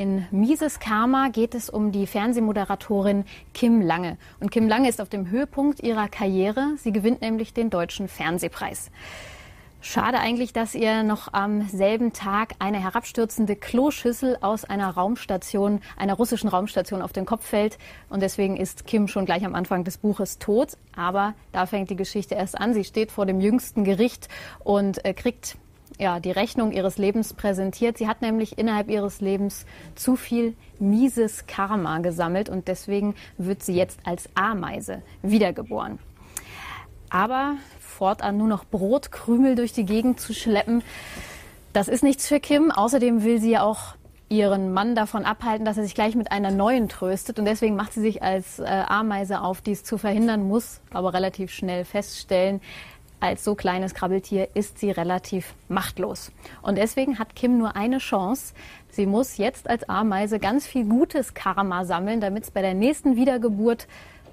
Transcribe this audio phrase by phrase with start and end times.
[0.00, 4.16] In Mises Karma geht es um die Fernsehmoderatorin Kim Lange.
[4.40, 6.68] Und Kim Lange ist auf dem Höhepunkt ihrer Karriere.
[6.78, 8.90] Sie gewinnt nämlich den Deutschen Fernsehpreis.
[9.82, 16.14] Schade eigentlich, dass ihr noch am selben Tag eine herabstürzende Kloschüssel aus einer Raumstation, einer
[16.14, 17.76] russischen Raumstation auf den Kopf fällt.
[18.08, 20.78] Und deswegen ist Kim schon gleich am Anfang des Buches tot.
[20.96, 22.72] Aber da fängt die Geschichte erst an.
[22.72, 24.28] Sie steht vor dem jüngsten Gericht
[24.64, 25.58] und äh, kriegt
[26.00, 27.98] ja, die Rechnung ihres Lebens präsentiert.
[27.98, 33.74] Sie hat nämlich innerhalb ihres Lebens zu viel mieses Karma gesammelt und deswegen wird sie
[33.74, 35.98] jetzt als Ameise wiedergeboren.
[37.10, 40.82] Aber fortan nur noch Brotkrümel durch die Gegend zu schleppen,
[41.72, 42.70] das ist nichts für Kim.
[42.70, 43.94] Außerdem will sie ja auch
[44.30, 47.38] ihren Mann davon abhalten, dass er sich gleich mit einer neuen tröstet.
[47.38, 51.50] Und deswegen macht sie sich als äh, Ameise auf, dies zu verhindern, muss aber relativ
[51.50, 52.60] schnell feststellen,
[53.20, 56.32] als so kleines Krabbeltier ist sie relativ machtlos.
[56.62, 58.54] Und deswegen hat Kim nur eine Chance.
[58.88, 63.16] Sie muss jetzt als Ameise ganz viel gutes Karma sammeln, damit es bei der nächsten
[63.16, 63.86] Wiedergeburt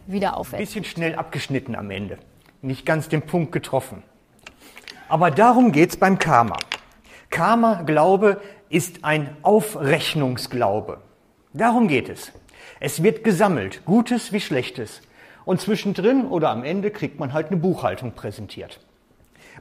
[0.07, 0.61] wieder aufwächst.
[0.75, 2.17] Ein bisschen schnell abgeschnitten am Ende.
[2.61, 4.03] Nicht ganz den Punkt getroffen.
[5.09, 6.57] Aber darum geht es beim Karma.
[7.29, 11.01] Karma-Glaube ist ein Aufrechnungsglaube.
[11.53, 12.31] Darum geht es.
[12.79, 15.01] Es wird gesammelt, Gutes wie Schlechtes.
[15.45, 18.79] Und zwischendrin oder am Ende kriegt man halt eine Buchhaltung präsentiert.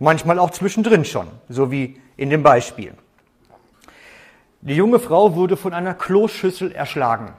[0.00, 2.92] Manchmal auch zwischendrin schon, so wie in dem Beispiel.
[4.60, 7.32] Die junge Frau wurde von einer Kloschüssel erschlagen.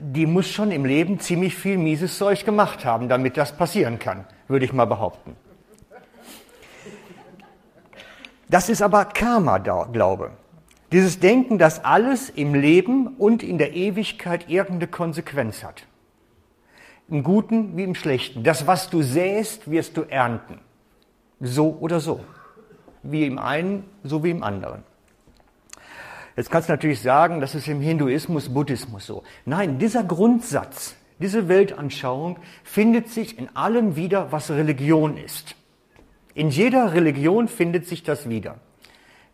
[0.00, 4.24] Die muss schon im Leben ziemlich viel mieses Zeug gemacht haben, damit das passieren kann,
[4.48, 5.36] würde ich mal behaupten.
[8.48, 10.30] Das ist aber Karma-Glaube.
[10.92, 15.84] Dieses Denken, dass alles im Leben und in der Ewigkeit irgendeine Konsequenz hat.
[17.08, 18.44] Im Guten wie im Schlechten.
[18.44, 20.60] Das, was du säst, wirst du ernten.
[21.40, 22.20] So oder so.
[23.02, 24.82] Wie im einen, so wie im anderen.
[26.36, 29.22] Jetzt kannst du natürlich sagen, das ist im Hinduismus, Buddhismus so.
[29.46, 35.56] Nein, dieser Grundsatz, diese Weltanschauung findet sich in allem wieder, was Religion ist.
[36.34, 38.56] In jeder Religion findet sich das wieder.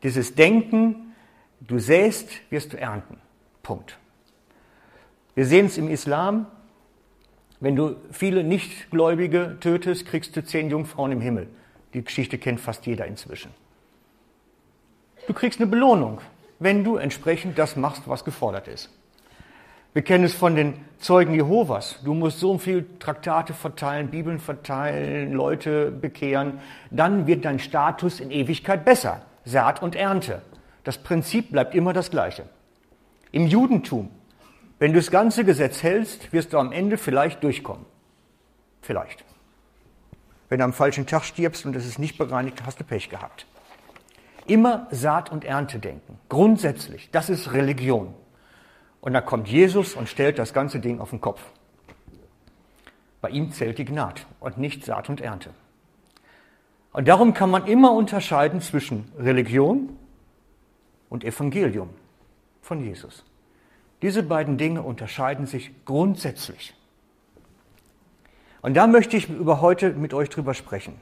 [0.05, 1.15] Dieses Denken,
[1.61, 3.19] du säst, wirst du ernten.
[3.65, 3.99] Punkt.
[5.35, 6.47] Wir sehen es im Islam,
[7.59, 11.49] wenn du viele Nichtgläubige tötest, kriegst du zehn Jungfrauen im Himmel.
[11.95, 13.53] Die Geschichte kennt fast jeder inzwischen.
[15.27, 16.21] Du kriegst eine Belohnung,
[16.59, 18.91] wenn du entsprechend das machst, was gefordert ist.
[19.93, 21.99] Wir kennen es von den Zeugen Jehovas.
[22.03, 26.61] Du musst so viel Traktate verteilen, Bibeln verteilen, Leute bekehren.
[26.91, 29.23] Dann wird dein Status in Ewigkeit besser.
[29.45, 30.41] Saat und Ernte.
[30.85, 32.45] Das Prinzip bleibt immer das gleiche.
[33.33, 34.11] Im Judentum
[34.83, 37.87] wenn du das ganze Gesetz hältst, wirst du am Ende vielleicht durchkommen.
[38.81, 39.25] Vielleicht.
[40.53, 43.47] Wenn du am falschen Tag stirbst und es ist nicht bereinigt, hast du Pech gehabt.
[44.47, 46.19] Immer Saat und Ernte denken.
[46.29, 47.09] Grundsätzlich.
[47.11, 48.13] Das ist Religion.
[49.01, 51.41] Und dann kommt Jesus und stellt das ganze Ding auf den Kopf.
[53.23, 55.55] Bei ihm zählt die Gnade und nicht Saat und Ernte.
[56.93, 59.97] Und darum kann man immer unterscheiden zwischen Religion
[61.09, 61.89] und Evangelium
[62.61, 63.25] von Jesus.
[64.03, 66.75] Diese beiden Dinge unterscheiden sich grundsätzlich.
[68.63, 70.95] Und da möchte ich über heute mit euch drüber sprechen.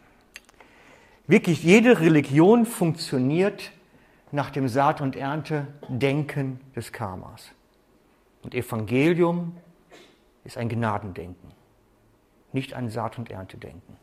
[1.27, 3.71] Wirklich jede Religion funktioniert
[4.33, 7.51] nach dem Saat- und Ernte-Denken des Karmas.
[8.43, 9.57] Und Evangelium
[10.45, 11.51] ist ein Gnadendenken,
[12.53, 13.97] nicht ein Saat- und Erntedenken.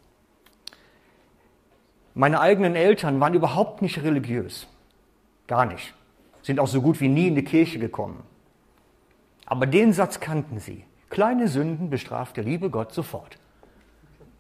[2.14, 4.68] Meine eigenen Eltern waren überhaupt nicht religiös.
[5.48, 5.94] Gar nicht.
[6.44, 8.24] Sind auch so gut wie nie in die Kirche gekommen.
[9.46, 10.84] Aber den Satz kannten sie.
[11.10, 13.38] Kleine Sünden bestraft der liebe Gott sofort.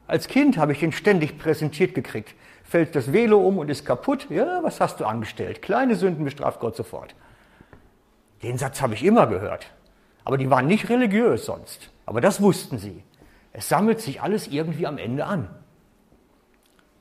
[0.07, 2.33] Als Kind habe ich den ständig präsentiert gekriegt.
[2.63, 4.27] Fällt das Velo um und ist kaputt?
[4.29, 5.61] Ja, was hast du angestellt?
[5.61, 7.13] Kleine Sünden bestraft Gott sofort.
[8.43, 9.71] Den Satz habe ich immer gehört.
[10.23, 11.89] Aber die waren nicht religiös sonst.
[12.05, 13.03] Aber das wussten sie.
[13.53, 15.49] Es sammelt sich alles irgendwie am Ende an.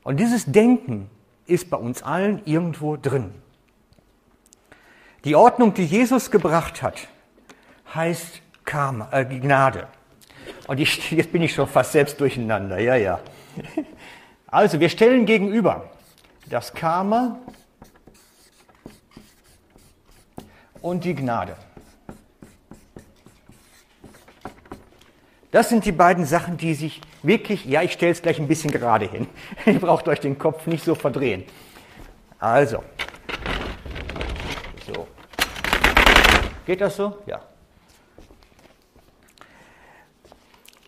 [0.02, 1.10] Und dieses Denken
[1.46, 3.34] ist bei uns allen irgendwo drin.
[5.24, 7.08] Die Ordnung, die Jesus gebracht hat,
[7.94, 9.88] heißt Karma, äh, Gnade.
[10.66, 13.20] Und ich, jetzt bin ich schon fast selbst durcheinander, ja, ja.
[14.48, 15.90] Also, wir stellen gegenüber
[16.48, 17.40] das Karma
[20.80, 21.56] und die Gnade.
[25.50, 28.70] Das sind die beiden Sachen, die sich wirklich, ja, ich stelle es gleich ein bisschen
[28.70, 29.26] gerade hin.
[29.66, 31.44] Ihr braucht euch den Kopf nicht so verdrehen.
[32.38, 32.84] Also.
[34.86, 35.08] So.
[36.66, 37.18] Geht das so?
[37.26, 37.42] Ja.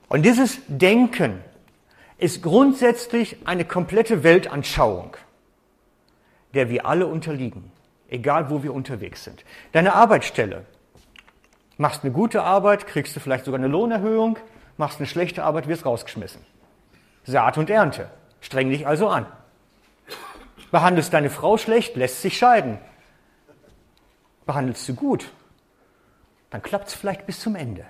[0.08, 1.42] Und dieses Denken
[2.16, 5.16] ist grundsätzlich eine komplette Weltanschauung,
[6.54, 7.70] der wir alle unterliegen.
[8.08, 9.44] egal wo wir unterwegs sind.
[9.72, 10.64] Deine Arbeitsstelle.
[11.76, 14.38] Machst eine gute Arbeit, kriegst du vielleicht sogar eine Lohnerhöhung,
[14.76, 16.44] machst eine schlechte Arbeit, wirst rausgeschmissen.
[17.24, 18.10] Saat und Ernte.
[18.40, 19.26] Streng dich also an.
[20.70, 22.78] Behandelst deine Frau schlecht, lässt sich scheiden.
[24.46, 25.30] Behandelst du gut,
[26.50, 27.84] dann klappt es vielleicht bis zum Ende.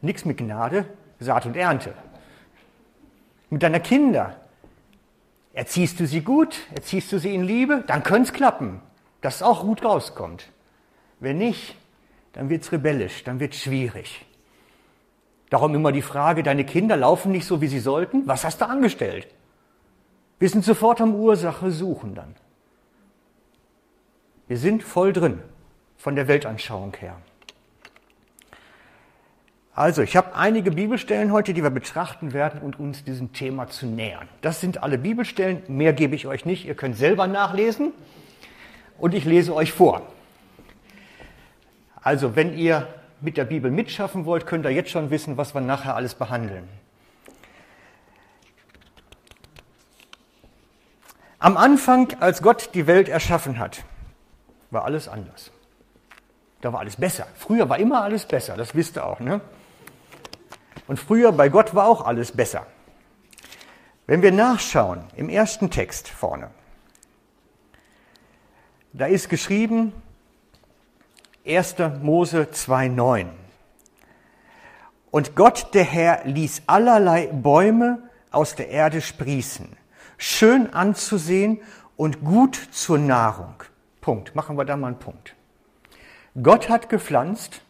[0.00, 0.86] Nichts mit Gnade,
[1.18, 1.94] Saat und Ernte.
[3.50, 4.36] Mit deiner Kinder.
[5.52, 8.80] Erziehst du sie gut, erziehst du sie in Liebe, dann könnte es klappen,
[9.20, 10.50] dass es auch gut rauskommt.
[11.18, 11.74] Wenn nicht,
[12.32, 14.24] dann wird es rebellisch, dann wird es schwierig.
[15.50, 18.68] Darum immer die Frage, deine Kinder laufen nicht so, wie sie sollten, was hast du
[18.68, 19.26] angestellt?
[20.38, 22.36] Wir sind sofort am Ursache suchen dann.
[24.46, 25.42] Wir sind voll drin
[25.96, 27.16] von der Weltanschauung her.
[29.78, 33.86] Also, ich habe einige Bibelstellen heute, die wir betrachten werden und uns diesem Thema zu
[33.86, 34.28] nähern.
[34.40, 37.92] Das sind alle Bibelstellen, mehr gebe ich euch nicht, ihr könnt selber nachlesen
[38.98, 40.02] und ich lese euch vor.
[42.02, 42.88] Also, wenn ihr
[43.20, 46.68] mit der Bibel mitschaffen wollt, könnt ihr jetzt schon wissen, was wir nachher alles behandeln.
[51.38, 53.84] Am Anfang, als Gott die Welt erschaffen hat,
[54.72, 55.52] war alles anders.
[56.62, 57.28] Da war alles besser.
[57.36, 59.20] Früher war immer alles besser, das wisst ihr auch.
[59.20, 59.40] Ne?
[60.88, 62.66] Und früher bei Gott war auch alles besser.
[64.06, 66.50] Wenn wir nachschauen im ersten Text vorne,
[68.94, 69.92] da ist geschrieben
[71.46, 71.76] 1.
[72.02, 73.26] Mose 2.9.
[75.10, 79.68] Und Gott der Herr ließ allerlei Bäume aus der Erde sprießen,
[80.16, 81.60] schön anzusehen
[81.96, 83.62] und gut zur Nahrung.
[84.00, 84.34] Punkt.
[84.34, 85.34] Machen wir da mal einen Punkt.
[86.42, 87.62] Gott hat gepflanzt,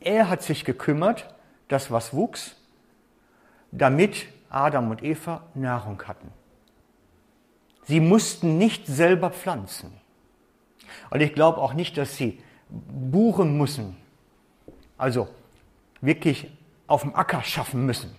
[0.00, 1.32] er hat sich gekümmert,
[1.70, 2.56] dass was wuchs,
[3.70, 6.32] damit Adam und Eva Nahrung hatten.
[7.84, 9.92] Sie mussten nicht selber pflanzen.
[11.10, 13.96] Und ich glaube auch nicht, dass sie buchen müssen,
[14.98, 15.28] also
[16.00, 16.50] wirklich
[16.86, 18.16] auf dem Acker schaffen müssen.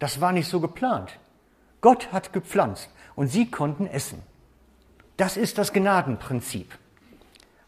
[0.00, 1.18] Das war nicht so geplant.
[1.80, 4.22] Gott hat gepflanzt und sie konnten essen.
[5.16, 6.76] Das ist das Gnadenprinzip.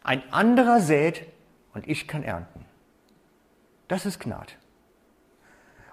[0.02, 1.26] Ein anderer sät
[1.75, 2.64] und ich kann ernten.
[3.88, 4.52] Das ist Gnade.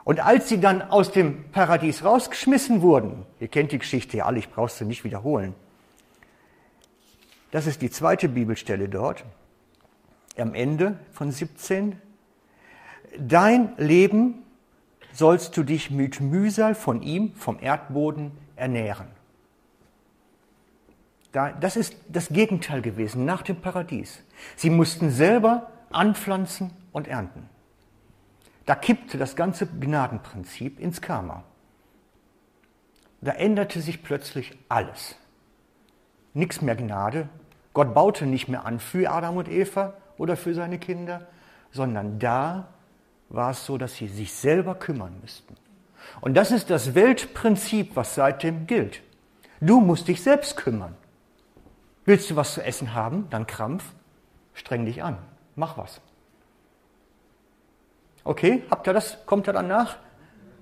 [0.04, 4.40] Und als sie dann aus dem Paradies rausgeschmissen wurden, ihr kennt die Geschichte ja alle,
[4.40, 5.56] ich brauche sie nicht wiederholen.
[7.52, 9.24] Das ist die zweite Bibelstelle dort,
[10.38, 12.02] am Ende von 17.
[13.18, 14.44] Dein Leben
[15.14, 19.08] sollst du dich mit Mühsal von ihm, vom Erdboden, ernähren.
[21.32, 24.24] Das ist das Gegenteil gewesen nach dem Paradies.
[24.56, 27.50] Sie mussten selber anpflanzen und ernten.
[28.66, 31.44] Da kippte das ganze Gnadenprinzip ins Karma.
[33.22, 35.16] Da änderte sich plötzlich alles.
[36.34, 37.30] Nichts mehr Gnade.
[37.74, 41.28] Gott baute nicht mehr an für Adam und Eva oder für seine Kinder,
[41.72, 42.68] sondern da
[43.30, 45.56] war es so, dass sie sich selber kümmern müssten.
[46.22, 49.02] Und das ist das Weltprinzip, was seitdem gilt.
[49.62, 50.96] Du musst dich selbst kümmern.
[52.06, 53.30] Willst du was zu essen haben?
[53.30, 53.86] Dann Krampf.
[54.54, 55.18] Streng dich an.
[55.56, 56.02] Mach was.
[58.24, 59.26] Okay, habt ihr das?
[59.26, 59.98] Kommt ihr dann nach?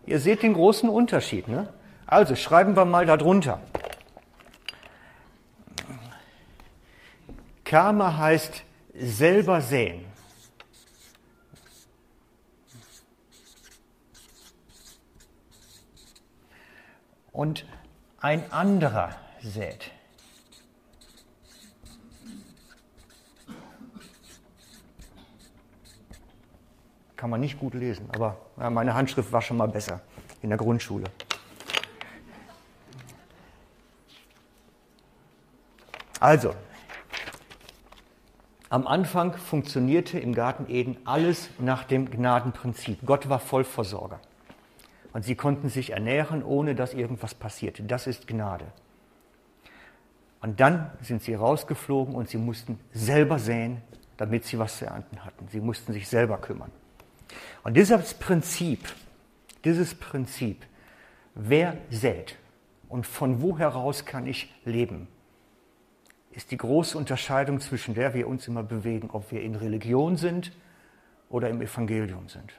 [0.06, 1.48] Ihr seht den großen Unterschied.
[1.48, 1.72] Ne?
[2.08, 3.62] Also schreiben wir mal darunter.
[7.63, 8.63] Karma heißt
[8.94, 10.06] selber sehen.
[17.31, 17.66] Und
[18.19, 19.92] ein anderer sät.
[27.21, 30.01] Kann man nicht gut lesen, aber ja, meine Handschrift war schon mal besser
[30.42, 31.06] in der Grundschule.
[36.19, 36.56] Also,
[38.69, 43.06] am Anfang funktionierte im Garten Eden alles nach dem Gnadenprinzip.
[43.06, 44.19] Gott war Vollversorger.
[45.13, 47.83] Und sie konnten sich ernähren, ohne dass irgendwas passierte.
[47.83, 48.66] Das ist Gnade.
[50.42, 53.83] Und dann sind sie rausgeflogen und sie mussten selber säen,
[54.18, 55.47] damit sie was zu ernten hatten.
[55.49, 56.71] Sie mussten sich selber kümmern.
[57.64, 58.80] Und dieses Prinzip,
[59.64, 60.66] dieses Prinzip,
[61.35, 62.35] wer sät
[62.90, 65.07] und von wo heraus kann ich leben,
[66.31, 70.52] ist die große Unterscheidung zwischen der wir uns immer bewegen, ob wir in Religion sind
[71.30, 72.54] oder im Evangelium sind.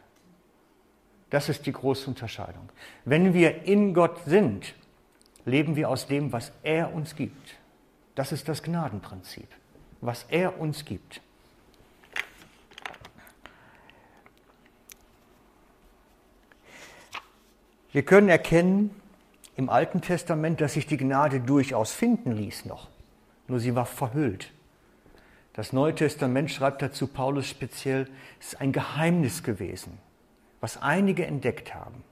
[1.31, 2.69] Das ist die große Unterscheidung.
[3.07, 4.75] Wenn wir in Gott sind,
[5.47, 7.55] leben wir aus dem, was er uns gibt.
[8.14, 9.49] Das ist das Gnadenprinzip,
[10.02, 11.23] was er uns gibt.
[17.93, 18.91] Wir können erkennen
[19.55, 22.89] im Alten Testament, dass sich die Gnade durchaus finden ließ noch.
[23.49, 24.51] nur sie war verhüllt.
[25.53, 28.09] Das Neue Testament schreibt dazu Paulus speziell,
[28.41, 29.99] es ist ein Geheimnis gewesen,
[30.61, 32.03] was einige entdeckt haben,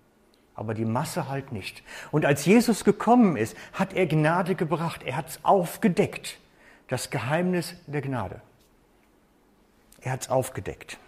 [0.54, 1.82] aber die Masse halt nicht.
[2.10, 6.38] Und als Jesus gekommen ist, hat er Gnade gebracht, er hat es aufgedeckt,
[6.88, 8.42] das Geheimnis der Gnade.
[10.02, 10.98] Er hat es aufgedeckt.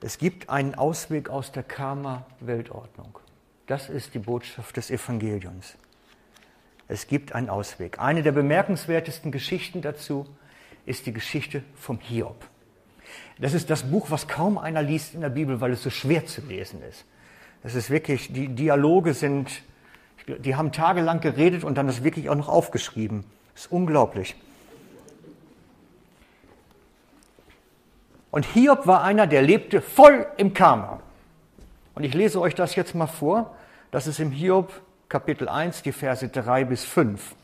[0.00, 3.18] Es gibt einen Ausweg aus der Karma-Weltordnung.
[3.66, 5.76] Das ist die Botschaft des Evangeliums.
[6.86, 7.98] Es gibt einen Ausweg.
[7.98, 10.26] Eine der bemerkenswertesten Geschichten dazu
[10.86, 12.46] ist die Geschichte vom Hiob.
[13.38, 16.26] Das ist das Buch, was kaum einer liest in der Bibel, weil es so schwer
[16.26, 17.04] zu lesen ist.
[17.64, 19.62] Es ist wirklich, die Dialoge sind,
[20.26, 23.24] die haben tagelang geredet und dann ist wirklich auch noch aufgeschrieben.
[23.54, 24.36] Das ist unglaublich.
[28.38, 31.00] Und Hiob war einer, der lebte voll im Karma.
[31.96, 33.56] Und ich lese euch das jetzt mal vor.
[33.90, 34.70] Das ist im Hiob
[35.08, 37.34] Kapitel 1, die Verse 3 bis 5.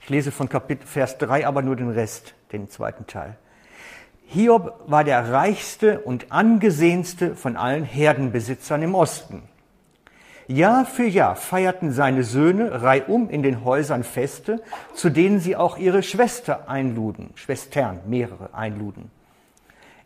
[0.00, 3.36] Ich lese von Kapitel, Vers 3 aber nur den Rest, den zweiten Teil.
[4.28, 9.42] Hiob war der reichste und angesehenste von allen Herdenbesitzern im Osten.
[10.46, 14.62] Jahr für Jahr feierten seine Söhne reihum in den Häusern Feste,
[14.94, 19.10] zu denen sie auch ihre Schwester einluden, Schwestern, mehrere einluden.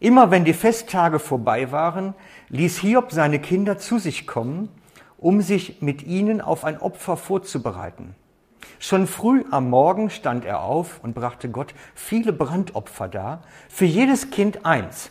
[0.01, 2.15] Immer wenn die Festtage vorbei waren,
[2.49, 4.69] ließ Hiob seine Kinder zu sich kommen,
[5.19, 8.15] um sich mit ihnen auf ein Opfer vorzubereiten.
[8.79, 14.31] Schon früh am Morgen stand er auf und brachte Gott viele Brandopfer dar, für jedes
[14.31, 15.11] Kind eins.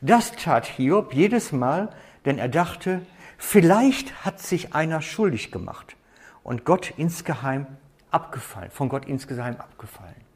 [0.00, 1.90] Das tat Hiob jedes Mal,
[2.24, 3.02] denn er dachte,
[3.38, 5.96] vielleicht hat sich einer schuldig gemacht
[6.42, 7.66] und Gott insgeheim
[8.10, 10.31] abgefallen, von Gott insgeheim abgefallen.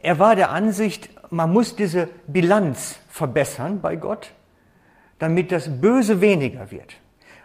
[0.00, 4.32] Er war der Ansicht, man muss diese Bilanz verbessern bei Gott,
[5.18, 6.96] damit das Böse weniger wird,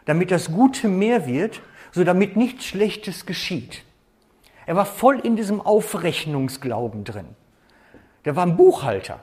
[0.06, 3.84] damit das Gute mehr wird, so damit nichts Schlechtes geschieht.
[4.66, 7.28] Er war voll in diesem Aufrechnungsglauben drin.
[8.26, 9.20] Der war ein Buchhalter.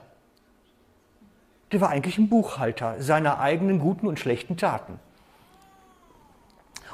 [1.71, 4.99] Der war eigentlich ein Buchhalter seiner eigenen guten und schlechten Taten.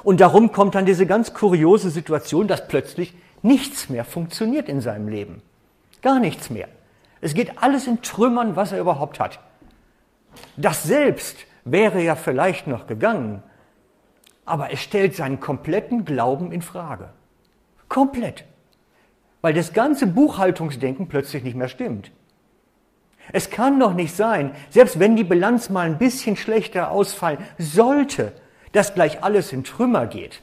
[0.02, 5.08] Und darum kommt dann diese ganz kuriose Situation, dass plötzlich nichts mehr funktioniert in seinem
[5.08, 5.42] Leben.
[6.02, 6.68] Gar nichts mehr.
[7.20, 9.40] Es geht alles in Trümmern, was er überhaupt hat.
[10.56, 13.42] Das selbst wäre ja vielleicht noch gegangen,
[14.44, 17.10] aber es stellt seinen kompletten Glauben in Frage.
[17.88, 18.44] Komplett.
[19.40, 22.10] Weil das ganze Buchhaltungsdenken plötzlich nicht mehr stimmt.
[23.32, 28.32] Es kann doch nicht sein, selbst wenn die Bilanz mal ein bisschen schlechter ausfallen sollte,
[28.72, 30.42] dass gleich alles in Trümmer geht.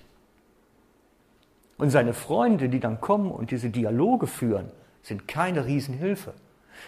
[1.78, 4.72] Und seine Freunde, die dann kommen und diese Dialoge führen,
[5.04, 6.34] sind keine Riesenhilfe.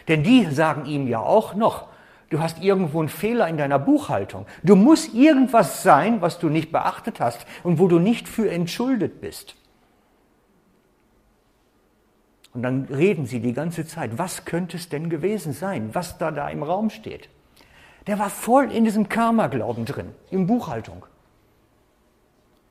[0.07, 1.87] Denn die sagen ihm ja auch noch,
[2.29, 4.45] du hast irgendwo einen Fehler in deiner Buchhaltung.
[4.63, 9.21] Du musst irgendwas sein, was du nicht beachtet hast und wo du nicht für entschuldet
[9.21, 9.55] bist.
[12.53, 16.31] Und dann reden sie die ganze Zeit, was könnte es denn gewesen sein, was da
[16.31, 17.29] da im Raum steht.
[18.07, 21.05] Der war voll in diesem Karma-Glauben drin, in Buchhaltung.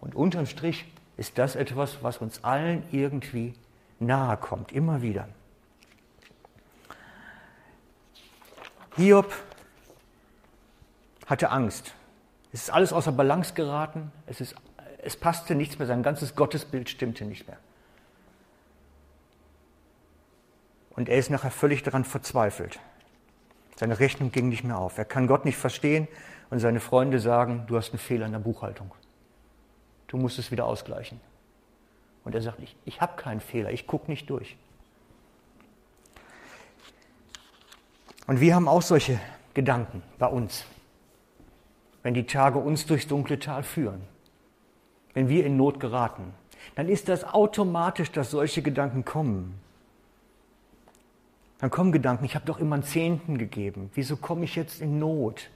[0.01, 0.87] Und unterm Strich
[1.17, 3.55] ist das etwas, was uns allen irgendwie
[4.07, 5.29] nahe kommt, immer wieder.
[8.97, 9.33] Hiob
[11.27, 11.95] hatte Angst.
[12.53, 14.13] Es ist alles außer Balance geraten.
[14.27, 14.55] Es, ist,
[15.03, 15.89] es passte nichts mehr.
[15.89, 17.59] Sein ganzes Gottesbild stimmte nicht mehr.
[20.91, 22.79] Und er ist nachher völlig daran verzweifelt.
[23.77, 24.99] Seine Rechnung ging nicht mehr auf.
[24.99, 26.07] Er kann Gott nicht verstehen
[26.51, 28.95] und seine Freunde sagen, du hast einen Fehler in der Buchhaltung.
[30.07, 31.21] Du musst es wieder ausgleichen.
[32.25, 34.57] Und er sagt, ich, ich habe keinen Fehler, ich gucke nicht durch.
[38.27, 39.21] Und wir haben auch solche
[39.53, 40.65] Gedanken bei uns,
[42.03, 44.03] wenn die Tage uns durchs dunkle Tal führen,
[45.13, 46.33] wenn wir in Not geraten,
[46.75, 49.61] dann ist das automatisch, dass solche Gedanken kommen.
[51.59, 54.99] Dann kommen Gedanken, ich habe doch immer einen Zehnten gegeben, wieso komme ich jetzt in
[54.99, 55.51] Not?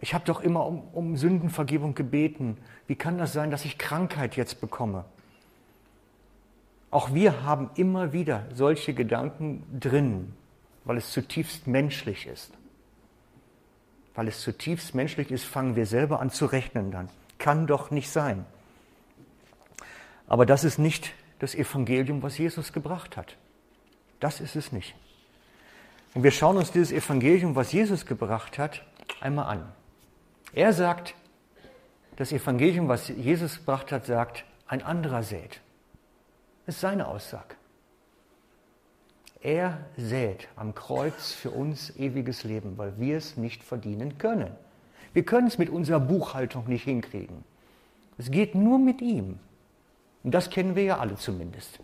[0.00, 4.36] Ich habe doch immer um, um Sündenvergebung gebeten, wie kann das sein, dass ich Krankheit
[4.36, 5.04] jetzt bekomme?
[6.94, 10.32] Auch wir haben immer wieder solche Gedanken drin,
[10.84, 12.52] weil es zutiefst menschlich ist.
[14.14, 17.08] Weil es zutiefst menschlich ist, fangen wir selber an zu rechnen dann.
[17.36, 18.46] Kann doch nicht sein.
[20.28, 23.36] Aber das ist nicht das Evangelium, was Jesus gebracht hat.
[24.20, 24.94] Das ist es nicht.
[26.14, 28.84] Und wir schauen uns dieses Evangelium, was Jesus gebracht hat,
[29.20, 29.72] einmal an.
[30.52, 31.16] Er sagt,
[32.14, 35.60] das Evangelium, was Jesus gebracht hat, sagt, ein anderer sät.
[36.66, 37.56] Ist seine Aussage.
[39.40, 44.50] Er sät am Kreuz für uns ewiges Leben, weil wir es nicht verdienen können.
[45.12, 47.44] Wir können es mit unserer Buchhaltung nicht hinkriegen.
[48.16, 49.38] Es geht nur mit ihm.
[50.22, 51.78] Und das kennen wir ja alle zumindest.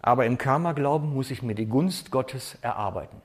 [0.00, 3.20] Aber im Karma-Glauben muss ich mir die Gunst Gottes erarbeiten.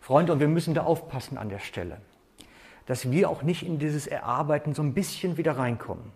[0.00, 2.00] Freunde, und wir müssen da aufpassen an der Stelle,
[2.86, 6.12] dass wir auch nicht in dieses Erarbeiten so ein bisschen wieder reinkommen.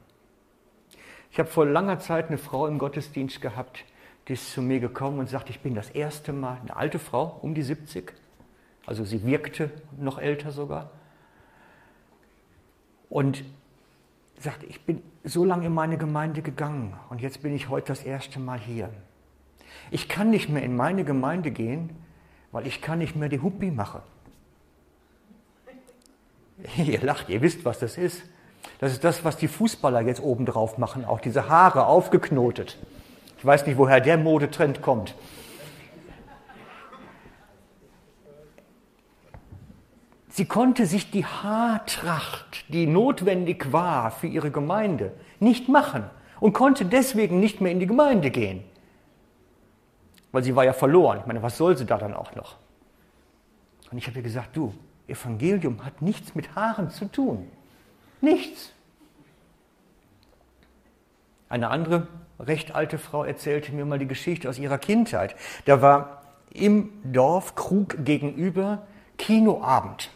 [1.30, 3.84] Ich habe vor langer Zeit eine Frau im Gottesdienst gehabt,
[4.26, 7.38] die ist zu mir gekommen und sagt, ich bin das erste Mal, eine alte Frau,
[7.42, 8.12] um die 70,
[8.87, 10.90] also sie wirkte noch älter sogar,
[13.08, 13.44] und
[14.38, 18.02] sagt, ich bin so lange in meine Gemeinde gegangen und jetzt bin ich heute das
[18.02, 18.90] erste Mal hier.
[19.90, 21.90] Ich kann nicht mehr in meine Gemeinde gehen,
[22.52, 24.00] weil ich kann nicht mehr die Huppi machen.
[26.76, 28.22] Ihr lacht, ihr wisst, was das ist.
[28.80, 32.76] Das ist das, was die Fußballer jetzt oben drauf machen, auch diese Haare aufgeknotet.
[33.38, 35.14] Ich weiß nicht, woher der Modetrend kommt.
[40.28, 46.04] Sie konnte sich die Haartracht, die notwendig war für ihre Gemeinde, nicht machen
[46.38, 48.62] und konnte deswegen nicht mehr in die Gemeinde gehen.
[50.30, 51.18] Weil sie war ja verloren.
[51.20, 52.56] Ich meine, was soll sie da dann auch noch?
[53.90, 54.74] Und ich habe ihr gesagt, du,
[55.08, 57.48] Evangelium hat nichts mit Haaren zu tun.
[58.20, 58.72] Nichts.
[61.48, 65.34] Eine andere recht alte Frau erzählte mir mal die Geschichte aus ihrer Kindheit.
[65.64, 66.22] Da war
[66.52, 68.86] im Dorf Krug gegenüber
[69.16, 70.10] Kinoabend.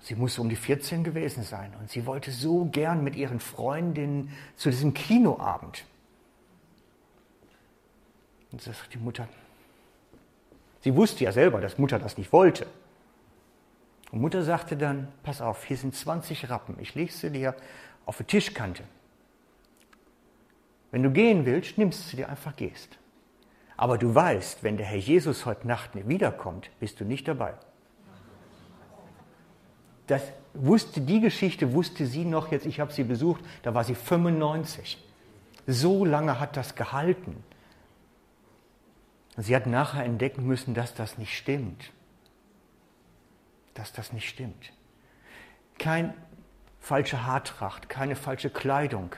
[0.00, 4.32] Sie muss um die 14 gewesen sein und sie wollte so gern mit ihren Freundinnen
[4.56, 5.84] zu diesem Kinoabend.
[8.50, 9.28] Und so sagt die Mutter,
[10.80, 12.66] sie wusste ja selber, dass Mutter das nicht wollte.
[14.12, 17.56] Und Mutter sagte dann, pass auf, hier sind 20 Rappen, ich lege sie dir
[18.04, 18.84] auf die Tischkante.
[20.90, 22.98] Wenn du gehen willst, nimmst du dir einfach, gehst.
[23.78, 27.54] Aber du weißt, wenn der Herr Jesus heute Nacht wiederkommt, bist du nicht dabei.
[30.06, 33.94] Das wusste die Geschichte, wusste sie noch jetzt, ich habe sie besucht, da war sie
[33.94, 35.02] 95.
[35.66, 37.42] So lange hat das gehalten.
[39.38, 41.90] Sie hat nachher entdecken müssen, dass das nicht stimmt.
[43.74, 44.72] Dass das nicht stimmt.
[45.78, 46.14] Kein
[46.80, 49.14] falsche Haartracht, keine falsche Kleidung,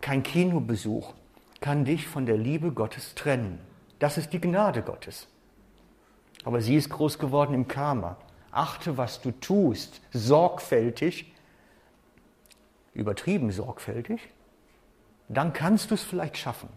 [0.00, 1.14] kein Kinobesuch
[1.60, 3.58] kann dich von der Liebe Gottes trennen.
[3.98, 5.26] Das ist die Gnade Gottes.
[6.44, 8.16] Aber sie ist groß geworden im Karma.
[8.52, 11.34] Achte, was du tust, sorgfältig,
[12.94, 14.20] übertrieben sorgfältig,
[15.28, 16.68] dann kannst du es vielleicht schaffen.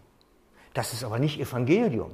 [0.74, 2.10] Das ist aber nicht Evangelium.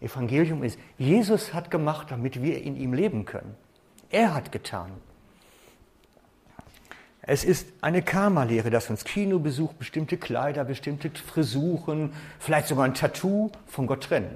[0.00, 3.56] Evangelium ist, Jesus hat gemacht, damit wir in ihm leben können.
[4.10, 4.92] Er hat getan.
[7.22, 13.50] Es ist eine Karma-Lehre, dass uns Kinobesuch, bestimmte Kleider, bestimmte Frisuren, vielleicht sogar ein Tattoo
[13.66, 14.34] von Gott trennen.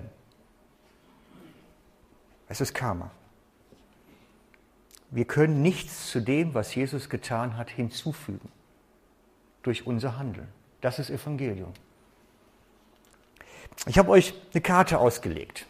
[2.48, 3.10] Es ist Karma.
[5.10, 8.50] Wir können nichts zu dem, was Jesus getan hat, hinzufügen
[9.62, 10.48] durch unser Handeln.
[10.82, 11.72] Das ist Evangelium.
[13.86, 15.66] Ich habe euch eine Karte ausgelegt.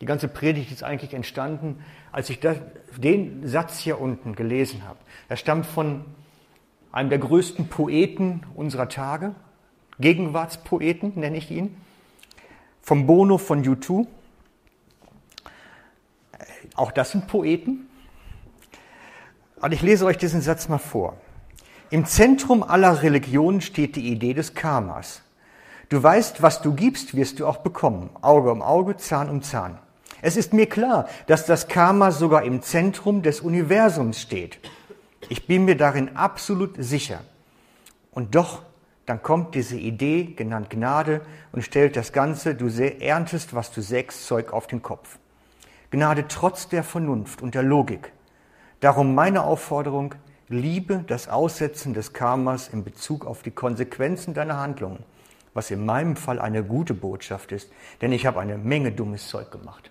[0.00, 2.56] Die ganze Predigt ist eigentlich entstanden, als ich das,
[2.96, 4.98] den Satz hier unten gelesen habe.
[5.28, 6.04] Er stammt von
[6.90, 9.34] einem der größten Poeten unserer Tage,
[10.00, 11.76] Gegenwartspoeten nenne ich ihn,
[12.80, 14.06] vom Bono von U2.
[16.74, 17.88] Auch das sind Poeten.
[19.60, 21.16] Und ich lese euch diesen Satz mal vor.
[21.90, 25.22] Im Zentrum aller Religionen steht die Idee des Karmas.
[25.92, 28.08] Du weißt, was du gibst, wirst du auch bekommen.
[28.22, 29.76] Auge um Auge, Zahn um Zahn.
[30.22, 34.58] Es ist mir klar, dass das Karma sogar im Zentrum des Universums steht.
[35.28, 37.20] Ich bin mir darin absolut sicher.
[38.10, 38.62] Und doch,
[39.04, 41.20] dann kommt diese Idee, genannt Gnade,
[41.52, 45.18] und stellt das Ganze, du erntest, was du sägst, Zeug auf den Kopf.
[45.90, 48.12] Gnade trotz der Vernunft und der Logik.
[48.80, 50.14] Darum meine Aufforderung,
[50.48, 55.04] liebe das Aussetzen des Karmas in Bezug auf die Konsequenzen deiner Handlungen
[55.54, 59.50] was in meinem Fall eine gute Botschaft ist, denn ich habe eine Menge dummes Zeug
[59.50, 59.90] gemacht.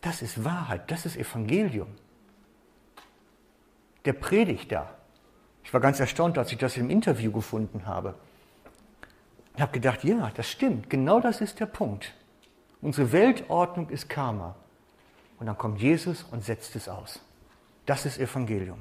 [0.00, 1.88] Das ist Wahrheit, das ist Evangelium.
[4.04, 4.94] Der predigt da.
[5.62, 8.14] Ich war ganz erstaunt, als ich das im Interview gefunden habe.
[9.56, 12.12] Ich habe gedacht, ja, das stimmt, genau das ist der Punkt.
[12.82, 14.56] Unsere Weltordnung ist Karma.
[15.38, 17.20] Und dann kommt Jesus und setzt es aus.
[17.86, 18.78] Das ist Evangelium.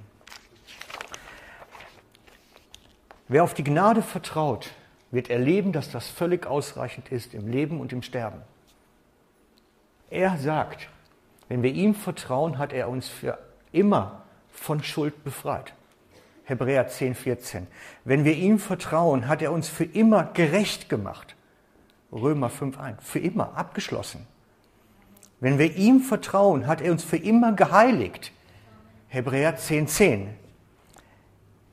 [3.33, 4.69] Wer auf die Gnade vertraut,
[5.09, 8.39] wird erleben, dass das völlig ausreichend ist im Leben und im Sterben.
[10.11, 10.87] Er sagt,
[11.49, 13.39] wenn wir ihm vertrauen, hat er uns für
[13.71, 15.73] immer von Schuld befreit.
[16.43, 17.65] Hebräer 10, 14.
[18.05, 21.35] Wenn wir ihm vertrauen, hat er uns für immer gerecht gemacht.
[22.11, 23.01] Römer 5.1.
[23.01, 24.27] Für immer, abgeschlossen.
[25.39, 28.31] Wenn wir ihm vertrauen, hat er uns für immer geheiligt.
[29.07, 29.87] Hebräer 10.10.
[29.87, 30.42] 10.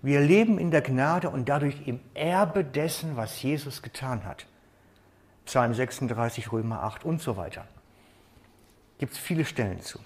[0.02, 4.46] Wir leben in der Gnade und dadurch im Erbe dessen, was Jesus getan hat.
[5.44, 7.66] Psalm 36, Römer 8 und so weiter.
[8.98, 9.98] Gibt es viele Stellen zu.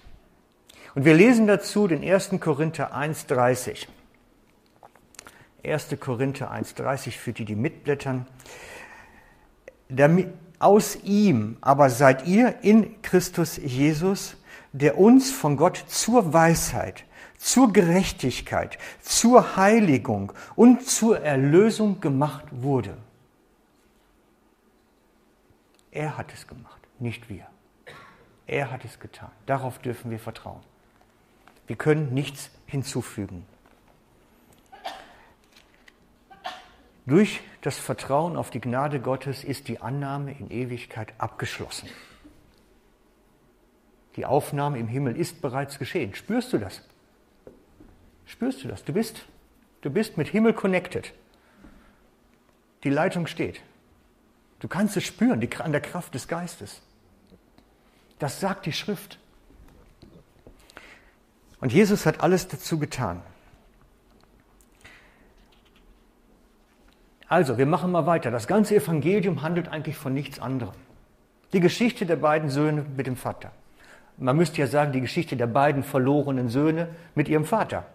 [0.95, 2.31] Und wir lesen dazu den 1.
[2.39, 3.87] Korinther 1,30.
[5.63, 5.99] 1.
[5.99, 8.27] Korinther 1,30 für die, die mitblättern.
[9.89, 10.29] Damit,
[10.59, 14.37] aus ihm aber seid ihr in Christus Jesus,
[14.71, 17.03] der uns von Gott zur Weisheit,
[17.45, 22.97] zur Gerechtigkeit, zur Heiligung und zur Erlösung gemacht wurde.
[25.91, 27.45] Er hat es gemacht, nicht wir.
[28.47, 29.29] Er hat es getan.
[29.45, 30.61] Darauf dürfen wir vertrauen.
[31.67, 33.45] Wir können nichts hinzufügen.
[37.05, 41.89] Durch das Vertrauen auf die Gnade Gottes ist die Annahme in Ewigkeit abgeschlossen.
[44.15, 46.15] Die Aufnahme im Himmel ist bereits geschehen.
[46.15, 46.81] Spürst du das?
[48.25, 48.83] Spürst du das?
[48.83, 49.25] Du bist,
[49.81, 51.13] du bist mit Himmel connected.
[52.83, 53.61] Die Leitung steht.
[54.59, 56.81] Du kannst es spüren, die, an der Kraft des Geistes.
[58.19, 59.19] Das sagt die Schrift.
[61.59, 63.21] Und Jesus hat alles dazu getan.
[67.27, 68.29] Also, wir machen mal weiter.
[68.31, 70.75] Das ganze Evangelium handelt eigentlich von nichts anderem.
[71.53, 73.51] Die Geschichte der beiden Söhne mit dem Vater.
[74.17, 77.85] Man müsste ja sagen, die Geschichte der beiden verlorenen Söhne mit ihrem Vater.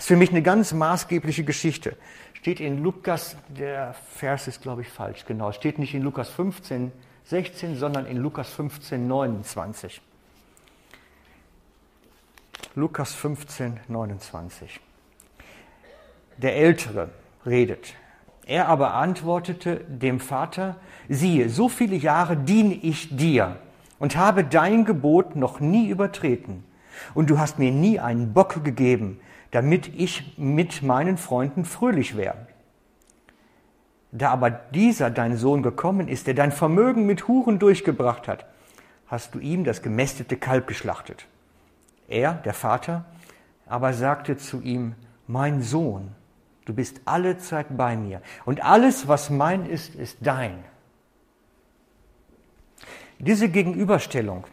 [0.00, 1.94] Ist für mich eine ganz maßgebliche Geschichte.
[2.32, 5.52] Steht in Lukas, der Vers ist, glaube ich, falsch, genau.
[5.52, 6.90] Steht nicht in Lukas 15,
[7.24, 10.00] 16, sondern in Lukas 15, 29.
[12.74, 14.80] Lukas 15, 29.
[16.38, 17.10] Der Ältere
[17.44, 17.92] redet.
[18.46, 20.76] Er aber antwortete dem Vater,
[21.10, 23.58] siehe, so viele Jahre diene ich dir
[23.98, 26.64] und habe dein Gebot noch nie übertreten.
[27.12, 32.46] Und du hast mir nie einen Bock gegeben, damit ich mit meinen Freunden fröhlich wäre.
[34.12, 38.46] Da aber dieser dein Sohn gekommen ist, der dein Vermögen mit Huren durchgebracht hat,
[39.06, 41.26] hast du ihm das gemästete Kalb geschlachtet.
[42.08, 43.04] Er, der Vater,
[43.66, 44.94] aber sagte zu ihm,
[45.26, 46.08] mein Sohn,
[46.64, 50.64] du bist alle Zeit bei mir und alles, was mein ist, ist dein.
[53.20, 54.44] Diese Gegenüberstellung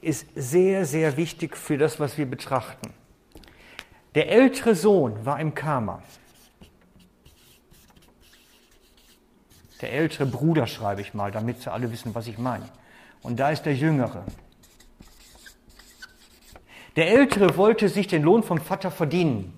[0.00, 2.92] ist sehr, sehr wichtig für das, was wir betrachten.
[4.14, 6.02] Der ältere Sohn war im Karma.
[9.80, 12.68] Der ältere Bruder schreibe ich mal, damit Sie alle wissen, was ich meine.
[13.22, 14.24] Und da ist der jüngere.
[16.96, 19.52] Der ältere wollte sich den Lohn vom Vater verdienen.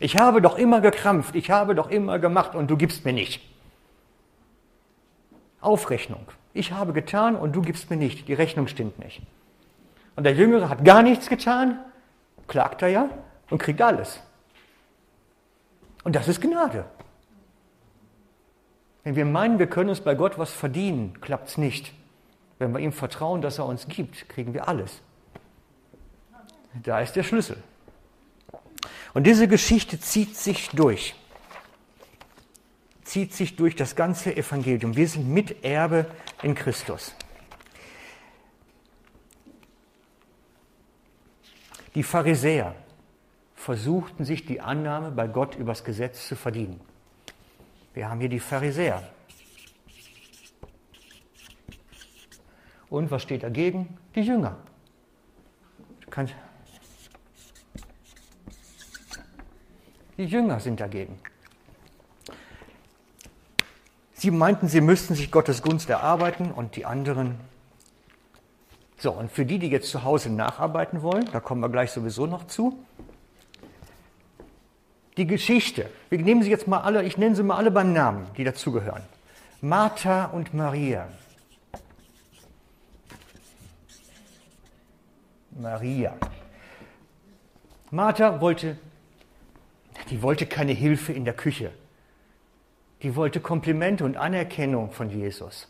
[0.00, 3.40] Ich habe doch immer gekrampft, ich habe doch immer gemacht und du gibst mir nicht.
[5.60, 6.26] Aufrechnung.
[6.52, 8.26] Ich habe getan und du gibst mir nicht.
[8.26, 9.22] Die Rechnung stimmt nicht.
[10.16, 11.78] Und der Jüngere hat gar nichts getan,
[12.48, 13.08] klagt er ja,
[13.50, 14.20] und kriegt alles.
[16.04, 16.84] Und das ist Gnade.
[19.04, 21.92] Wenn wir meinen, wir können uns bei Gott was verdienen, klappt es nicht.
[22.58, 25.00] Wenn wir ihm vertrauen, dass er uns gibt, kriegen wir alles.
[26.82, 27.56] Da ist der Schlüssel.
[29.14, 31.14] Und diese Geschichte zieht sich durch.
[33.02, 34.94] Zieht sich durch das ganze Evangelium.
[34.94, 36.06] Wir sind Miterbe
[36.42, 37.14] in Christus.
[41.94, 42.76] Die Pharisäer,
[43.60, 46.80] versuchten sich die Annahme bei Gott übers Gesetz zu verdienen.
[47.92, 49.02] Wir haben hier die Pharisäer.
[52.88, 53.98] Und was steht dagegen?
[54.14, 54.56] Die Jünger.
[60.16, 61.18] Die Jünger sind dagegen.
[64.14, 67.38] Sie meinten, sie müssten sich Gottes Gunst erarbeiten und die anderen.
[68.96, 72.26] So, und für die, die jetzt zu Hause nacharbeiten wollen, da kommen wir gleich sowieso
[72.26, 72.82] noch zu,
[75.20, 75.90] die Geschichte.
[76.08, 79.02] Wir nehmen sie jetzt mal alle, ich nenne sie mal alle beim Namen, die dazugehören.
[79.60, 81.08] Martha und Maria.
[85.50, 86.16] Maria.
[87.90, 88.78] Martha wollte,
[90.08, 91.70] die wollte keine Hilfe in der Küche.
[93.02, 95.68] Die wollte Komplimente und Anerkennung von Jesus.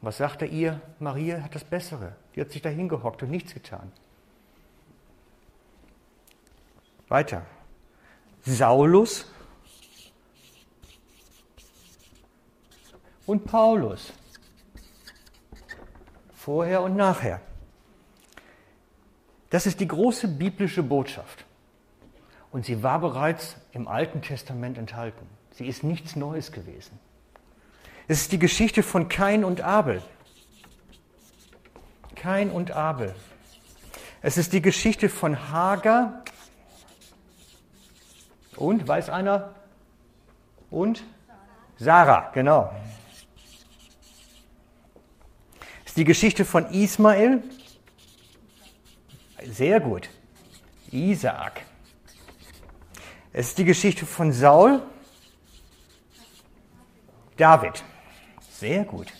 [0.00, 0.80] Was sagt er ihr?
[1.00, 2.14] Maria hat das Bessere.
[2.34, 3.90] Die hat sich da hingehockt und nichts getan.
[7.08, 7.44] Weiter.
[8.44, 9.26] Saulus
[13.26, 14.12] und Paulus.
[16.34, 17.40] Vorher und nachher.
[19.50, 21.44] Das ist die große biblische Botschaft.
[22.50, 25.26] Und sie war bereits im Alten Testament enthalten.
[25.52, 26.98] Sie ist nichts Neues gewesen.
[28.08, 30.02] Es ist die Geschichte von Kain und Abel.
[32.16, 33.14] Kain und Abel.
[34.20, 36.24] Es ist die Geschichte von Hagar
[38.62, 39.54] und, weiß einer?
[40.70, 41.02] Und?
[41.76, 42.72] Sarah, genau.
[45.84, 47.42] Es ist die Geschichte von Ismael.
[49.44, 50.08] Sehr gut.
[50.92, 51.62] Isaak.
[53.32, 54.82] Es ist die Geschichte von Saul.
[57.36, 57.82] David.
[58.52, 59.12] Sehr gut.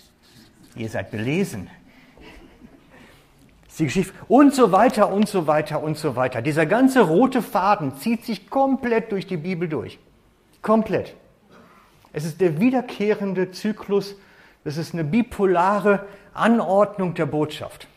[0.76, 1.68] Ihr seid belesen.
[3.78, 6.42] Die Geschichte und so weiter und so weiter und so weiter.
[6.42, 9.98] Dieser ganze rote Faden zieht sich komplett durch die Bibel durch.
[10.60, 11.14] Komplett.
[12.12, 14.14] Es ist der wiederkehrende Zyklus,
[14.64, 17.88] das ist eine bipolare Anordnung der Botschaft.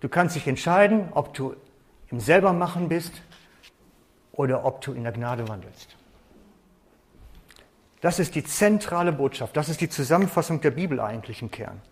[0.00, 1.54] Du kannst dich entscheiden, ob du
[2.10, 3.12] im Selbermachen bist
[4.32, 5.96] oder ob du in der Gnade wandelst.
[8.00, 11.82] Das ist die zentrale Botschaft, das ist die Zusammenfassung der Bibel eigentlich im Kern.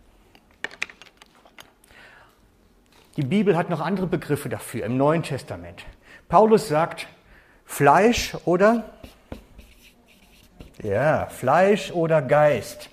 [3.16, 5.84] Die Bibel hat noch andere Begriffe dafür im Neuen Testament.
[6.28, 7.08] Paulus sagt
[7.64, 8.84] Fleisch oder
[10.82, 12.90] ja, Fleisch oder Geist.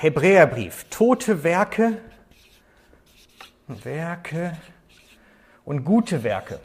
[0.00, 1.98] Hebräerbrief, tote Werke,
[3.66, 4.56] Werke
[5.64, 6.60] und gute Werke.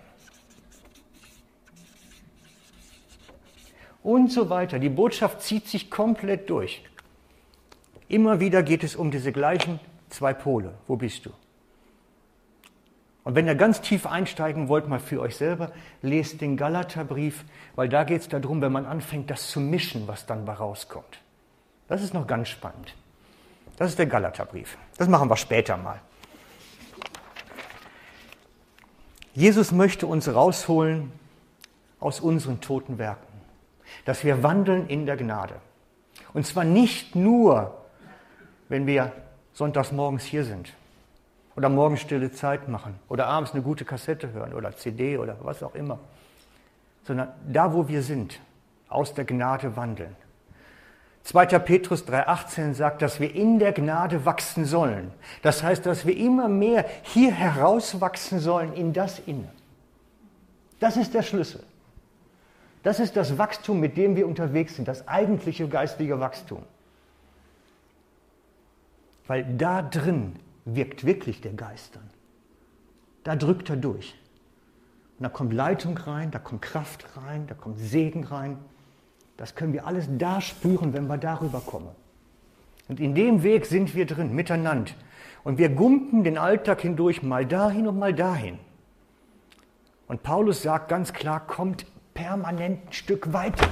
[4.04, 4.78] Und so weiter.
[4.78, 6.87] Die Botschaft zieht sich komplett durch.
[8.08, 10.74] Immer wieder geht es um diese gleichen zwei Pole.
[10.88, 11.32] Wo bist du?
[13.24, 17.44] Und wenn ihr ganz tief einsteigen wollt, mal für euch selber, lest den Galaterbrief,
[17.76, 21.20] weil da geht es darum, wenn man anfängt, das zu mischen, was dann rauskommt.
[21.90, 22.96] Das ist noch ganz spannend.
[23.76, 24.78] Das ist der Galaterbrief.
[24.98, 26.00] Das machen wir später mal.
[29.34, 31.12] Jesus möchte uns rausholen
[32.00, 33.28] aus unseren toten Werken,
[34.06, 35.56] dass wir wandeln in der Gnade.
[36.34, 37.78] Und zwar nicht nur
[38.70, 39.12] wenn wir
[39.54, 40.74] sonntags morgens hier sind
[41.56, 45.64] oder morgens stille Zeit machen oder abends eine gute Kassette hören oder CD oder was
[45.64, 46.00] auch immer,
[47.04, 48.40] sondern da, wo wir sind,
[48.90, 50.16] aus der Gnade wandeln.
[51.24, 51.46] 2.
[51.60, 55.12] Petrus 3.18 sagt, dass wir in der Gnade wachsen sollen.
[55.42, 59.50] Das heißt, dass wir immer mehr hier herauswachsen sollen in das Inne.
[60.80, 61.64] Das ist der Schlüssel.
[62.84, 66.64] Das ist das Wachstum, mit dem wir unterwegs sind, das eigentliche geistliche Wachstum.
[69.28, 70.34] Weil da drin
[70.66, 72.10] wirkt wirklich der Geist dann.
[73.24, 74.16] Da drückt er durch.
[75.18, 78.58] Und da kommt Leitung rein, da kommt Kraft rein, da kommt Segen rein.
[79.36, 81.90] Das können wir alles da spüren, wenn wir darüber kommen.
[82.88, 84.92] Und in dem Weg sind wir drin, miteinander.
[85.44, 88.60] Und wir gumpen den Alltag hindurch mal dahin und mal dahin.
[90.08, 93.68] Und Paulus sagt ganz klar, kommt permanent ein Stück weiter.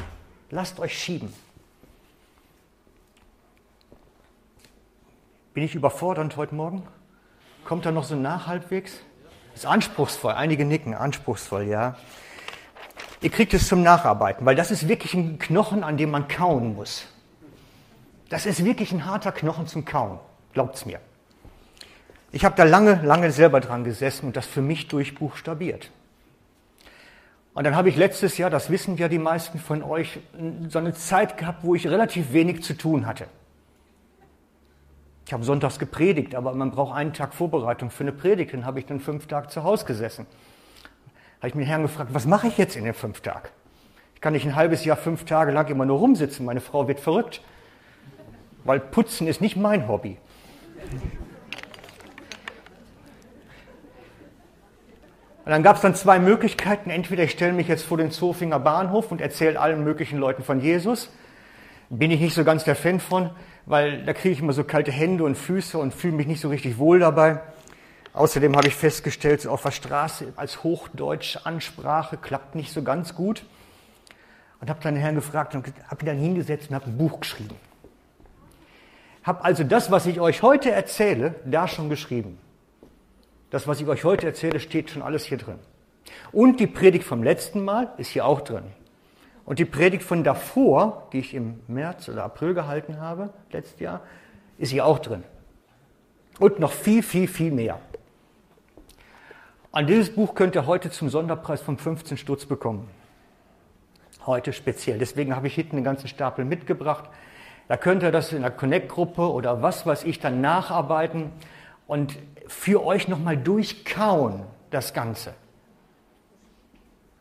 [0.49, 1.33] Lasst euch schieben.
[5.55, 6.83] Bin ich überfordernd heute Morgen?
[7.63, 8.99] Kommt da noch so nach halbwegs?
[9.55, 11.95] Ist anspruchsvoll, einige nicken, anspruchsvoll, ja.
[13.21, 16.75] Ihr kriegt es zum Nacharbeiten, weil das ist wirklich ein Knochen, an dem man kauen
[16.75, 17.05] muss.
[18.27, 20.19] Das ist wirklich ein harter Knochen zum Kauen,
[20.51, 20.99] glaubt's mir.
[22.33, 25.89] Ich habe da lange, lange selber dran gesessen und das für mich durchbuchstabiert.
[27.53, 30.19] Und dann habe ich letztes Jahr, das wissen ja die meisten von euch,
[30.67, 33.27] so eine Zeit gehabt, wo ich relativ wenig zu tun hatte.
[35.25, 38.53] Ich habe sonntags gepredigt, aber man braucht einen Tag Vorbereitung für eine Predigt.
[38.53, 40.27] Dann habe ich dann fünf Tage zu Hause gesessen.
[41.39, 43.49] Habe ich mir Herrn gefragt, was mache ich jetzt in den fünf Tagen?
[44.13, 46.45] Ich kann nicht ein halbes Jahr, fünf Tage lang immer nur rumsitzen.
[46.45, 47.41] Meine Frau wird verrückt.
[48.65, 50.17] Weil Putzen ist nicht mein Hobby.
[55.43, 56.91] Und dann gab es dann zwei Möglichkeiten.
[56.91, 60.59] Entweder ich stelle mich jetzt vor den Zofinger Bahnhof und erzähle allen möglichen Leuten von
[60.59, 61.11] Jesus.
[61.89, 63.31] Bin ich nicht so ganz der Fan von
[63.65, 66.49] weil da kriege ich immer so kalte Hände und Füße und fühle mich nicht so
[66.49, 67.41] richtig wohl dabei.
[68.13, 73.15] Außerdem habe ich festgestellt, so auf der Straße als hochdeutsche Ansprache klappt nicht so ganz
[73.15, 73.43] gut.
[74.61, 77.19] Und habe dann den Herrn gefragt und habe ihn dann hingesetzt und habe ein Buch
[77.19, 77.55] geschrieben.
[79.23, 82.37] Habe also das, was ich euch heute erzähle, da schon geschrieben.
[83.49, 85.59] Das, was ich euch heute erzähle, steht schon alles hier drin.
[86.31, 88.63] Und die Predigt vom letzten Mal ist hier auch drin.
[89.45, 94.01] Und die Predigt von davor, die ich im März oder April gehalten habe, letztes Jahr,
[94.57, 95.23] ist hier auch drin.
[96.39, 97.79] Und noch viel, viel, viel mehr.
[99.71, 102.89] An dieses Buch könnt ihr heute zum Sonderpreis von 15 Stutz bekommen.
[104.25, 104.97] Heute speziell.
[104.97, 107.09] Deswegen habe ich hinten den ganzen Stapel mitgebracht.
[107.67, 111.31] Da könnt ihr das in der Connect-Gruppe oder was weiß ich dann nacharbeiten
[111.87, 115.33] und für euch nochmal durchkauen, das Ganze.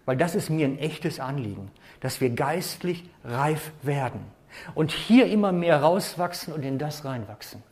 [0.04, 4.20] Weil das ist mir ein echtes Anliegen, dass wir geistlich reif werden
[4.74, 7.62] und hier immer mehr rauswachsen und in das reinwachsen.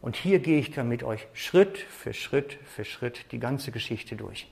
[0.00, 4.16] Und hier gehe ich dann mit euch Schritt für Schritt für Schritt die ganze Geschichte
[4.16, 4.50] durch.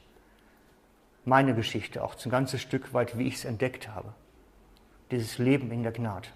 [1.25, 4.15] Meine Geschichte auch, ein ganzes Stück weit, wie ich es entdeckt habe.
[5.11, 6.29] Dieses Leben in der Gnade.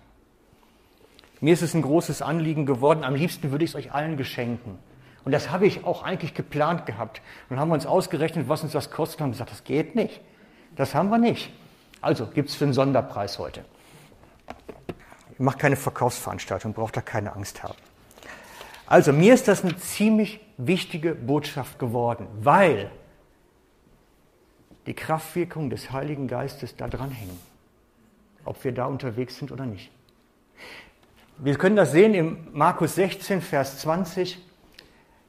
[1.40, 4.78] Mir ist es ein großes Anliegen geworden, am liebsten würde ich es euch allen geschenken.
[5.24, 7.22] Und das habe ich auch eigentlich geplant gehabt.
[7.48, 10.20] Und haben wir uns ausgerechnet, was uns das kostet und haben gesagt, das geht nicht.
[10.76, 11.52] Das haben wir nicht.
[12.00, 13.64] Also gibt es für einen Sonderpreis heute.
[15.32, 17.74] Ich mache keine Verkaufsveranstaltung, braucht da keine Angst haben.
[18.86, 22.90] Also mir ist das eine ziemlich wichtige Botschaft geworden, weil
[24.86, 27.38] die Kraftwirkung des Heiligen Geistes da dran hängen,
[28.44, 29.90] ob wir da unterwegs sind oder nicht.
[31.38, 34.38] Wir können das sehen im Markus 16, Vers 20,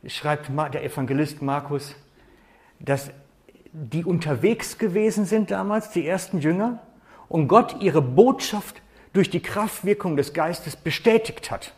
[0.07, 1.95] schreibt der Evangelist Markus,
[2.79, 3.11] dass
[3.71, 6.79] die unterwegs gewesen sind damals, die ersten Jünger,
[7.27, 8.81] und Gott ihre Botschaft
[9.13, 11.73] durch die Kraftwirkung des Geistes bestätigt hat.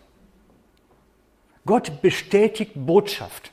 [1.66, 3.52] Gott bestätigt Botschaft.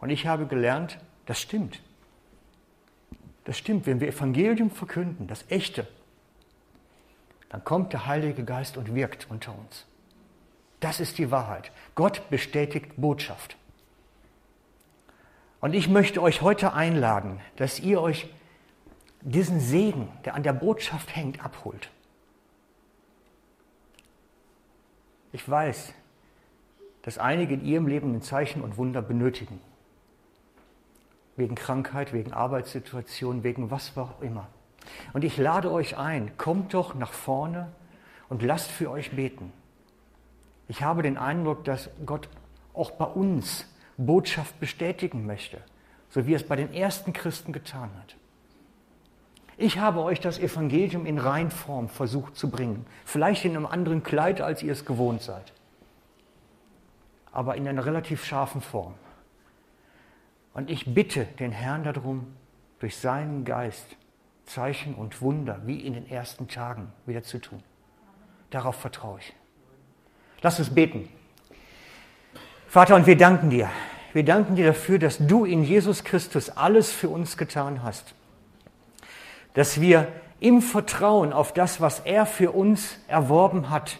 [0.00, 1.80] Und ich habe gelernt, das stimmt.
[3.44, 5.86] Das stimmt, wenn wir Evangelium verkünden, das Echte,
[7.48, 9.86] dann kommt der Heilige Geist und wirkt unter uns.
[10.80, 11.70] Das ist die Wahrheit.
[11.94, 13.56] Gott bestätigt Botschaft.
[15.60, 18.28] Und ich möchte euch heute einladen, dass ihr euch
[19.20, 21.90] diesen Segen, der an der Botschaft hängt, abholt.
[25.32, 25.94] Ich weiß,
[27.02, 29.60] dass einige in ihrem Leben ein Zeichen und Wunder benötigen.
[31.36, 34.48] Wegen Krankheit, wegen Arbeitssituation, wegen was auch immer.
[35.12, 37.72] Und ich lade euch ein, kommt doch nach vorne
[38.28, 39.52] und lasst für euch beten.
[40.72, 42.28] Ich habe den Eindruck, dass Gott
[42.74, 45.58] auch bei uns Botschaft bestätigen möchte,
[46.08, 48.16] so wie er es bei den ersten Christen getan hat.
[49.56, 54.40] Ich habe euch das Evangelium in Reinform versucht zu bringen, vielleicht in einem anderen Kleid,
[54.40, 55.52] als ihr es gewohnt seid
[57.32, 58.94] aber in einer relativ scharfen Form.
[60.54, 62.36] Und ich bitte den Herrn darum,
[62.78, 63.96] durch seinen Geist
[64.44, 67.62] Zeichen und Wunder wie in den ersten Tagen wieder zu tun.
[68.50, 69.34] Darauf vertraue ich.
[70.42, 71.08] Lass uns beten.
[72.66, 73.70] Vater, und wir danken dir.
[74.12, 78.14] Wir danken dir dafür, dass du in Jesus Christus alles für uns getan hast.
[79.54, 80.08] Dass wir
[80.40, 83.98] im Vertrauen auf das, was er für uns erworben hat,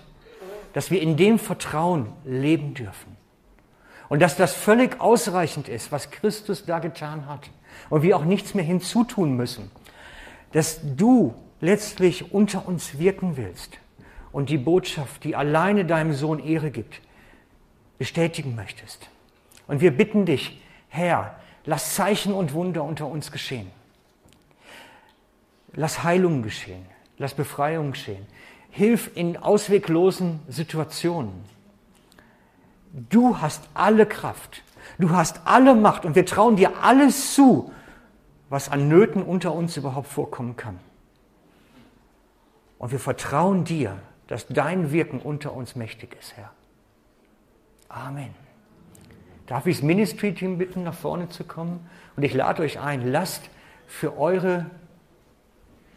[0.72, 3.16] dass wir in dem Vertrauen leben dürfen.
[4.08, 7.50] Und dass das völlig ausreichend ist, was Christus da getan hat.
[7.88, 9.70] Und wir auch nichts mehr hinzutun müssen.
[10.52, 13.78] Dass du letztlich unter uns wirken willst
[14.32, 17.00] und die Botschaft, die alleine deinem Sohn Ehre gibt,
[17.98, 19.08] bestätigen möchtest.
[19.68, 23.70] Und wir bitten dich, Herr, lass Zeichen und Wunder unter uns geschehen.
[25.74, 26.84] Lass Heilung geschehen.
[27.18, 28.26] Lass Befreiung geschehen.
[28.70, 31.44] Hilf in ausweglosen Situationen.
[32.92, 34.62] Du hast alle Kraft.
[34.98, 37.72] Du hast alle Macht und wir trauen dir alles zu,
[38.50, 40.78] was an Nöten unter uns überhaupt vorkommen kann.
[42.78, 43.98] Und wir vertrauen dir,
[44.32, 46.50] dass dein Wirken unter uns mächtig ist, Herr.
[47.88, 48.34] Amen.
[49.46, 51.86] Darf ich das Ministry-Team bitten, nach vorne zu kommen?
[52.16, 53.50] Und ich lade euch ein, lasst
[53.86, 54.66] für eure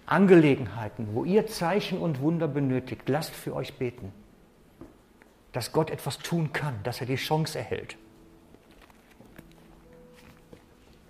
[0.05, 4.11] Angelegenheiten, wo ihr Zeichen und Wunder benötigt, lasst für euch beten
[5.55, 7.95] dass Gott etwas tun kann, dass er die Chance erhält.